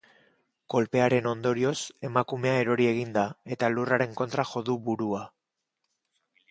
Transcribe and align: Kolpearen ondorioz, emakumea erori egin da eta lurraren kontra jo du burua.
Kolpearen 0.73 1.29
ondorioz, 1.31 1.75
emakumea 2.09 2.55
erori 2.63 2.89
egin 2.95 3.15
da 3.19 3.29
eta 3.57 3.73
lurraren 3.77 4.21
kontra 4.23 4.51
jo 4.55 4.67
du 4.71 4.81
burua. 4.91 5.25